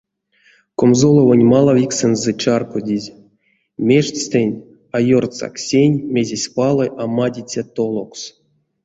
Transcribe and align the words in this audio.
Комзоловонь 0.79 1.45
малавиксэнзэ 1.53 2.31
чарькодизь: 2.41 3.09
мештьстэнть 3.87 4.63
а 4.95 4.97
ёртсак 5.17 5.53
сень, 5.65 5.97
мезесь 6.13 6.49
палы 6.55 6.85
а 7.01 7.03
мадиця 7.17 7.63
толокс. 7.75 8.21